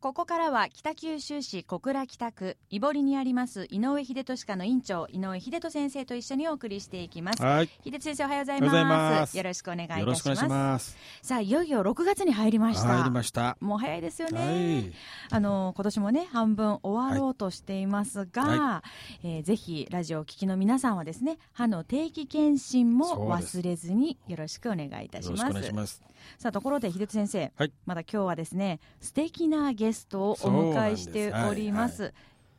[0.00, 7.66] ここからは北九州市小倉北区井堀にあります井上秀俊科の院長井上秀人先生と一緒にお送りしていきますはい。
[7.84, 10.96] 秀人先生おはようございまますすよろしくお願いいたしますます。
[11.20, 13.56] さあいよいよ6月に入りました入りました。
[13.60, 14.92] もう早いですよね、はい。
[15.30, 18.84] あの今年もね半分終わろうとしていますが、は
[19.24, 26.02] えーぜひラジオをお聞きの皆さんはですね歯の定期検診も忘れずによろしくお願いいたしよろしくおます願いします。
[26.38, 30.36] さあところで秀人先生、はいまだ今日はですね素敵なゲストをお
[30.72, 32.12] 迎えしております。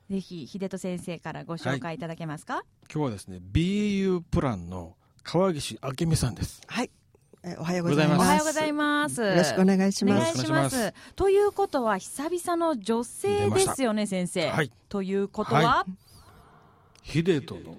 [0.10, 6.62] ぜひ秀人先生からご紹介いただけますか、今日はですね、BU プランの川岸明美さんです。
[6.66, 6.90] はい、
[7.44, 8.20] えーおはようございます。
[8.20, 9.22] おはようございます。
[9.22, 10.20] よろしくお願いします。
[10.20, 10.94] お願いします。
[11.16, 14.72] ということは久々の女性ですよね先生、はい。
[14.90, 15.86] ということは、は
[17.04, 17.78] 秀人の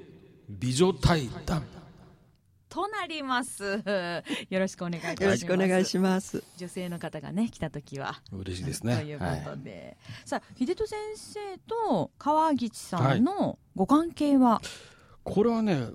[0.48, 1.64] 美女対談。
[2.70, 3.82] となります。
[4.48, 5.22] よろしくお願いします。
[5.24, 6.42] よろしくお願いします。
[6.56, 8.22] 女性の方がね来た時は。
[8.32, 8.96] 嬉しいですね。
[8.96, 9.42] というこはい。
[9.42, 14.62] とで、さあ秀人先生と川岸さんのご関係は、
[15.24, 15.88] これはね、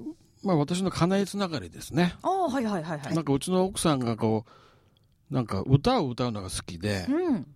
[0.44, 2.16] まあ私の家内つながりですね。
[2.22, 3.13] ああはいはいはいはい。
[3.16, 4.45] なんかうちの奥さんがこ
[5.31, 7.47] う、なんか歌を歌うのが好きで、うん。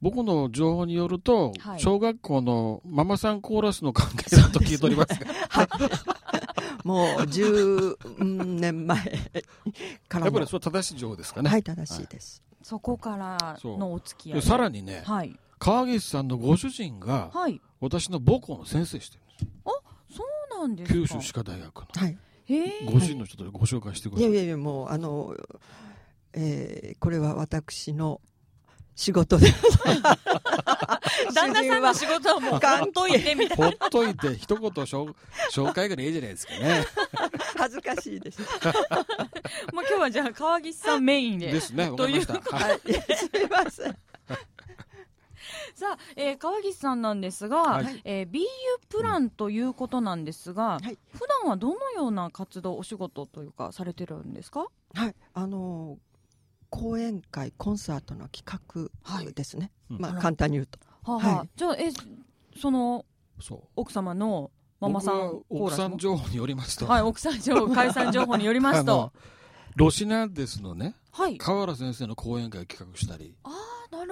[0.00, 1.80] 僕の情報によると、はい。
[1.80, 5.14] 小学校のママさんコーラスの関係だと聞いております。
[5.18, 6.17] が、
[6.84, 8.98] もう十年前
[10.08, 11.50] からもやっぱりそれは正しい情報ですかね。
[11.50, 12.42] はい正しいです。
[12.62, 15.38] そこからのお付き合でいさらにね、はい。
[15.58, 17.60] 川岸さんのご主人がはい。
[17.80, 19.46] 私の母校の先生してるんで
[20.12, 20.24] すそ
[20.56, 20.94] うなんですか。
[20.94, 21.86] 九州歯科大学の。
[21.94, 22.18] はい。
[22.86, 25.36] ご主人の人でご紹介してください、いやいやいやもうあの、
[26.32, 28.20] えーこれは私の
[28.98, 29.46] 仕事で。
[31.32, 32.60] 旦那さんの仕事はもうほっ
[32.92, 35.14] といてみたいほっといて一言紹
[35.52, 36.84] 紹介ぐらいいいじゃないですかね
[37.56, 38.40] 恥ずかしいです。
[39.72, 42.80] もう今日はじゃあ川岸さんメインでですねわかりましたとはいはい。
[43.16, 43.96] すみません。
[45.74, 48.40] さあ、えー川岸さんなんですが、はいえー BU
[48.88, 54.66] プランということなんですが、はい普段はどのような活動お仕事というかされてるんですか？
[54.94, 55.14] はい。
[55.34, 55.98] あの
[56.70, 59.70] 講演会コンサートの企画ですね。
[59.90, 60.78] うんまあ簡単に言うと。
[61.02, 61.38] はあはあ。
[61.38, 61.48] はい。
[61.56, 61.90] じゃあえ
[62.56, 63.04] その
[63.76, 68.92] 奥様のママさん奥さん情報によりますと、はい奥さん情 解散情報によりますと。
[68.92, 69.12] あの
[69.76, 70.96] ロシナデスのね。
[71.12, 71.38] はい。
[71.38, 73.36] 河原先生の講演会を企画したり。
[73.44, 73.56] あな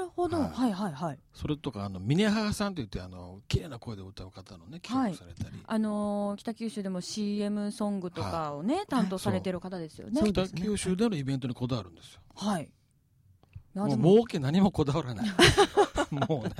[0.06, 0.50] るほど、はい。
[0.50, 1.18] はい、はいはい。
[1.32, 10.22] それとかあの峰母さんといってあの綺麗な声で歌う方のね企画されたり、あのー北九州でも CM ソングとかをね、担当されてる方ですよね。
[10.24, 12.20] 北九州でのイベントにこだわるんですよ。
[12.34, 12.70] はい
[13.84, 15.28] もう儲け何もこだわらない。
[16.10, 16.54] もうね。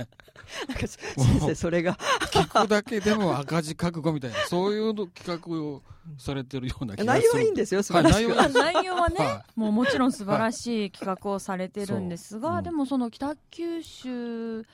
[0.67, 1.95] なんか先生それが。
[2.31, 5.81] 聞くだけでも赤字覚悟みたいなそういうの企画を
[6.17, 7.23] されてるような気がする。
[7.23, 7.81] 内容はいいんですよ。
[7.83, 8.31] 素晴らしく。
[8.31, 14.65] はい内容あ内容はね、はもうもちろん素晴らしい企画をされてるんですが、そううんでもその北九州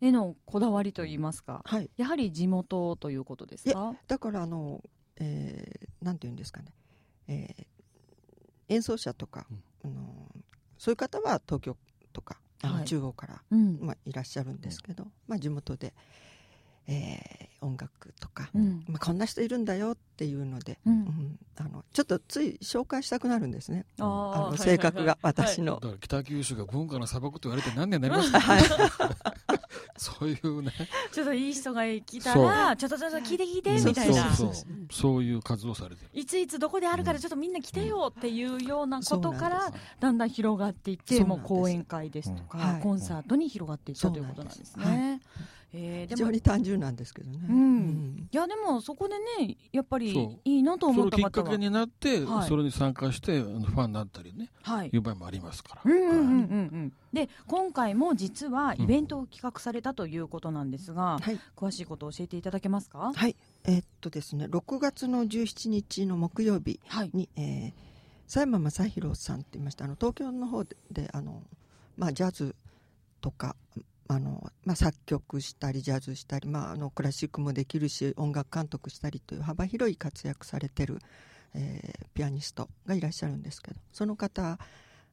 [0.00, 1.90] へのこだわりといいますか、はい。
[1.96, 3.94] やはり地元ということですか？
[4.08, 4.82] だからあの、
[5.16, 6.72] えーなんていうんですかね、
[7.28, 7.66] えー
[8.72, 9.46] 演奏者とか、
[9.84, 10.28] あの
[10.78, 11.76] そういう方は東京
[12.12, 15.94] とかあのはい中央から、うん、まあ、いらっしゃるんですけど、まあ、地元で、
[16.86, 18.84] えー音楽とか、うん。
[18.88, 23.84] まあ、こんな人いるんだよっていうので、ううんんあのちょっとつい紹介したくなるんですね。
[23.98, 25.08] あのはい性格がはい。
[25.08, 25.74] はい私の。
[25.74, 25.80] だ。
[25.80, 28.40] から北九州が文化の砂漠と言われて何年になりますか、
[30.00, 30.72] そういうね。
[31.12, 34.32] ちょっといい人が来たらちょっとちょっと聞いて聞いてみたいな。
[34.32, 35.22] そうそうそう。
[35.22, 36.10] いう活動されてる。
[36.14, 45.20] いついつどこであるからちょっとみんな来てよっていうようなことからだんだん広がっていってもう講演会ですとか、コンサートに広がっていったということなんですね。
[45.72, 47.38] えー非常に単純なんですけどね。
[47.48, 48.28] うん。
[48.32, 49.14] いやでもそこで
[49.44, 50.40] ねやっぱりそう。
[50.44, 51.22] いいなとそ思った方。
[51.22, 52.48] はれをきっかけになって、はい。
[52.48, 54.90] それに参加してファンになったりねはい。
[54.92, 56.22] いう場合もありますから、うんうんうんうん。
[56.22, 56.26] う
[56.86, 56.92] ん。
[57.12, 61.38] で今回も実はイベントを企画されたということなんですが、はい。
[61.56, 63.12] 詳しいことを教えていただけますか？
[63.14, 67.10] はい、えーっとですね、6月の17日の木曜日はい。
[67.14, 67.72] に、えー、
[68.26, 69.84] 佐山正弘さんって言いました。
[69.84, 71.42] あの東京の方でであの、
[71.96, 72.56] まあ、ジャズ
[73.20, 73.54] とか
[74.12, 80.98] あの、まあ、作曲したりジャズしたり、まあ、あのクラシックもできるし音楽監督したりという幅広い活躍されてる、
[81.54, 84.58] えーピアニストがいらっしゃるんですけどその方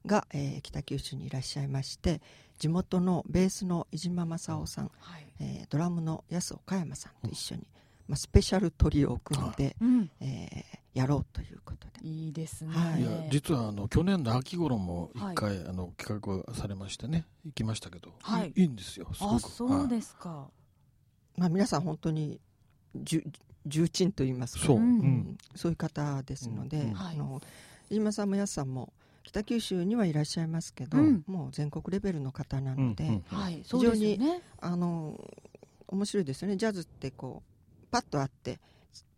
[0.06, 2.22] が、えー北九州にいらっしゃいまして
[2.58, 5.28] 地元のベースの井島正夫さん、はい。
[5.40, 7.68] えードラムの安岡山さんと一緒に、
[8.07, 12.07] まあ、スペシャルトリオを組んで、うん、えーやろうということで。
[12.07, 13.01] いいですね、はい。
[13.01, 15.33] いや実はあの去年の秋頃もはい。
[15.33, 18.51] 一回、あの企画をされましてね行きましたけど、はい。
[18.56, 20.48] いいんですよすごあくそうですか、
[21.38, 22.39] まあ、皆さん本当に
[22.95, 23.21] 重
[23.68, 24.65] 重鎮と言いますか。
[24.65, 24.88] そう、ううん。
[24.98, 27.15] んそういう方ですので、うんはい。
[27.15, 27.42] あの
[27.92, 28.92] 飯島さんも安さんも
[29.24, 31.24] 北九州にはいらっしゃいますけど、うん。
[31.27, 33.62] もう全国レベルの方なので、うんうんはい。
[33.63, 34.42] そうですよね。
[34.62, 35.19] あの
[35.89, 36.57] 面白いですよね。
[36.57, 37.56] ジャズってこう
[37.92, 38.60] パッとあって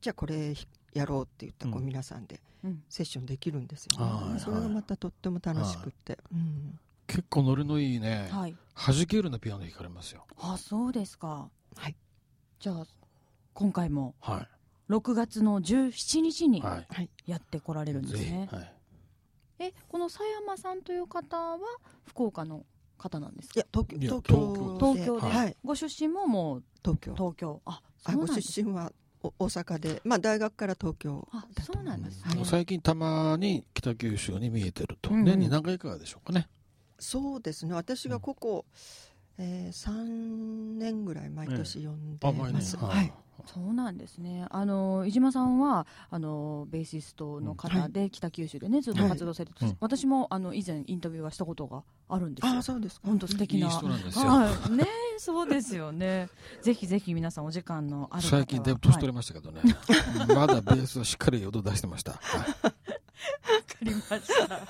[0.01, 0.53] じゃあこれ
[0.93, 2.83] やろうって言ったらこううん皆さんでうん。
[2.89, 6.79] セッションできるんですよ、はいねそれがまたとっても楽しくって、うん。
[7.07, 8.55] 結構ノリのいいね、はい。
[8.75, 10.25] 弾けるなピアノ弾かれますよ。
[10.37, 11.49] あそうですか。
[11.75, 11.95] はい。
[12.59, 12.85] じゃあ
[13.53, 14.47] 今回もは
[14.89, 16.87] 6月の17日にいはい。
[16.89, 18.55] はいやってこられるんですね、ぜひ。
[18.55, 18.73] はい。
[19.59, 21.59] えこの佐山さんという方は
[22.05, 22.65] 福岡の
[22.99, 23.53] 方なんですか？
[23.55, 25.57] いや東京東京東京で、はい。
[25.63, 27.15] ご出身ももう東京。
[27.15, 27.61] 東京。
[27.65, 28.91] ああごそうなんです出身は
[29.23, 32.35] お大阪で、まあ、大学から東京あそうなんですね。
[32.35, 32.45] はい。
[32.45, 36.47] 最近たまに北九州に見えてると、年に何回かがでしょうかね。
[36.99, 37.73] そうですね。
[37.73, 38.65] 私がここ、
[39.37, 43.05] えー、3年ぐらい毎年呼んでます、ねははい。
[43.07, 43.11] い、
[43.45, 44.45] そうなんですね。
[44.49, 49.77] あの飯島さんはあのベーシストの方で、北九州でねずっと活動されてて、はいうん。
[49.79, 52.53] 私もあの以前インタビューはしたことがあるんですよ。
[52.53, 53.07] ああそうですか。
[53.07, 54.85] 本当素敵いいな人なんですよ、はい、ね
[55.17, 56.29] そうですよね。
[56.61, 58.41] ぜひぜひ皆さんお時間のある方は。
[58.43, 59.61] 最近だいぶ年取りましたけどね、
[60.27, 62.39] まだベースはしっかり音出してました、はい。
[62.41, 62.75] わか
[63.81, 64.61] りました。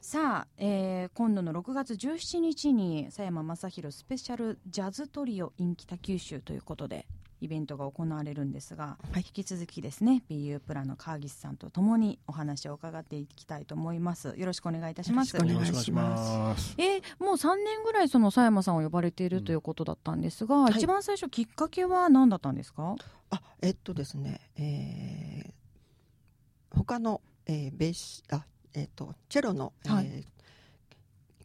[0.00, 7.06] さあ、えー今度の6月17日に佐山正宏スペシャルジャズトリオ in 北九州ということで
[7.40, 9.24] イベントが行われるんですが、はい。
[9.26, 14.34] 引き続きですね BU プランの川岸さんとともにお話を伺っていきたいと思います。
[14.36, 15.36] よろしくお願いいたします。
[15.36, 16.74] お願いしまます。
[16.78, 20.72] えーもう3年ぐらいその佐山さんを呼ばれているということだったんですが、い。
[20.72, 22.96] 一番最初きっかけは何だったんですか？
[23.30, 28.44] あえっとですねえー他の、えーベースあ
[28.74, 30.26] えっとチェロの、えーはい。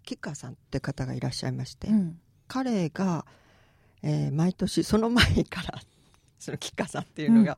[0.03, 2.19] キッカーさんって方がいらっしゃいまして、うん。
[2.47, 3.25] 彼が、
[4.03, 5.81] えー毎年その前から
[6.39, 7.57] そのキッカーさんっていうのが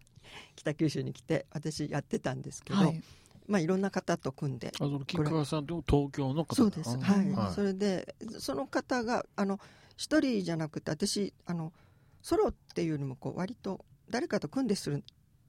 [0.55, 2.95] 北九州に来て私やってたんですけど、はい。
[2.95, 3.01] い
[3.45, 6.55] まあ、いろんな方と組んであその吉川さんと東京の方。
[6.55, 7.31] そうです、あはい。
[7.31, 7.53] はい。
[7.53, 9.59] それでその方があの
[9.97, 11.73] 一人じゃなくて私あの
[12.21, 15.03] ソロっていうよりもこう割と誰かと組んでする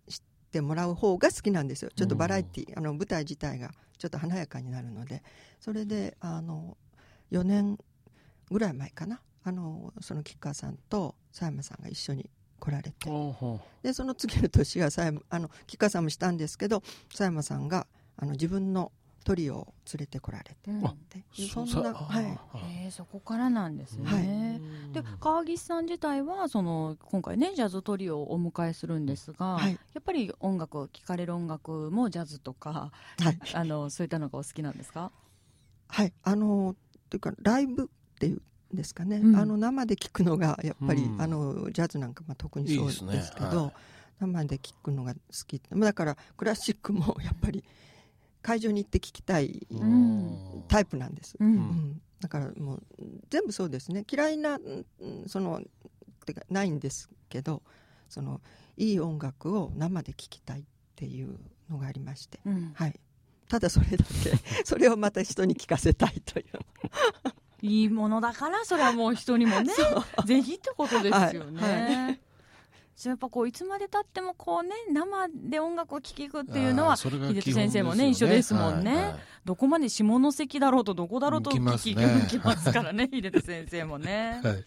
[0.08, 1.90] してもらう方が好きなんですよ。
[1.94, 5.22] ちょっとバラエティ、あの舞台自体がちょっと華やかになるので
[5.60, 6.76] それであの
[7.30, 7.78] 4年
[8.50, 13.10] ぐらい前かなあのその吉川さんと佐山さんが一緒に来られて。
[13.82, 16.80] でその次の年は佐山あの吉川さんもしたんですけど
[17.10, 17.86] 佐山さんが
[18.16, 18.90] あの自分の
[19.24, 20.82] トリオを連れてこられて、うん。
[21.48, 22.24] そんなはい。
[22.24, 22.38] ー
[22.84, 24.06] えーそこからなんですね。
[24.06, 24.92] はい。
[24.92, 29.72] で川岸さん自体はその今回ねジャズトリオをお迎えするんですが、はい。
[29.72, 33.38] やっぱり音楽を聴かれる音楽もジャズとかはい。
[33.54, 35.10] あのそういったのがお好きなんですか？
[35.88, 36.76] はい、あの
[37.08, 37.86] というかライブっ
[38.18, 38.42] ていうん
[38.74, 39.36] ですかね、うん。
[39.36, 41.20] あの生で聴くのがやっぱり、うん。
[41.20, 43.72] あのジャズなんかまあ特にそうですけどはい。
[44.20, 47.64] 生で聴くのが好きだからクラシックもやっぱり
[48.42, 50.64] 会場に行って聴きたいん。
[50.68, 51.52] タイプなんです、ううん。
[51.54, 52.82] んだからもう
[53.28, 54.04] 全部そうですね。
[54.10, 55.60] 嫌いなうんその
[56.24, 57.62] てかないんですけど
[58.08, 58.40] その
[58.76, 60.64] いい音楽を生で聴きたいっ
[60.96, 61.38] ていう
[61.68, 62.40] のがありまして。
[62.44, 62.72] うん。
[62.74, 62.98] はい。
[63.48, 64.64] ただそれだけ。
[64.64, 66.46] それをまた人に聞かせたいという
[67.64, 69.72] いいものだからそれはもう人にもね
[70.26, 71.60] ぜひってことですよね。
[71.62, 72.06] はい。
[72.10, 72.16] は
[72.96, 78.94] じゃあやっぱこういつまでたってもこうね生で音楽を聴くっていうのはあーそれが秀人先生もね一緒ですもんね。
[78.94, 79.14] はいはい。
[79.46, 81.94] どこまで下関だろうとどこだろうと聞きますね。
[81.94, 84.40] 行きますからね秀人先生もね。
[84.44, 84.64] はい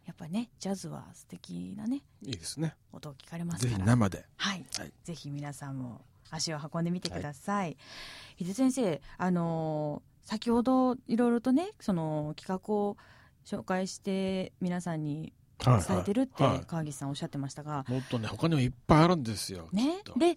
[0.04, 2.76] やっぱりねジャズは素敵なねいいですね。
[2.92, 3.84] 音を聞かれますぜから。
[3.84, 4.24] ひ生で。
[4.36, 4.92] はい、はい。
[5.02, 7.76] ぜひ皆さんも足を運んでみてください。
[8.38, 12.96] 伊豆先生、あのー先ほどいろいろとね、その企画を
[13.44, 15.32] 紹介して皆さんに
[15.64, 16.52] 伝えてるってはい。
[16.54, 20.02] はい川岸さんおっしゃってましたが、もっとね他にもいっぱいあるんですよね。
[20.16, 20.36] で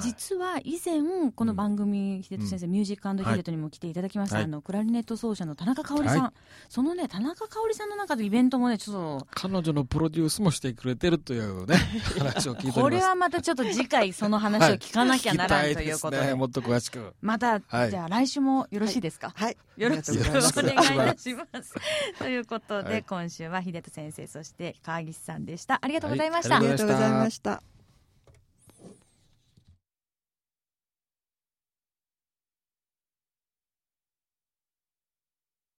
[0.00, 4.44] 実は以前この番組、秀人先生、ミュージック秀人にも来ていただきました、はい。
[4.44, 6.32] あのクラリネット奏者の田中香織さん、は
[6.68, 11.76] そのね田中香織さんの中でイベントもねちょっと彼女のプロデュースもしてくれてるというね
[12.18, 12.80] 話を聞いております。
[12.80, 17.14] これはまたちょっと次回その話を聞かなきゃならんということで,、もっと詳しく。
[17.20, 17.90] また、はい。
[17.90, 19.56] じゃあ来週もよろしいですか、はい。
[19.76, 21.74] よろしくお願いいたします。
[22.18, 23.02] ということで、はい。
[23.02, 25.78] 今週は秀人先生そして川岸さんでした。
[25.82, 26.56] ありがとうございました。
[26.56, 26.64] はい。
[26.64, 27.73] ありがとうございました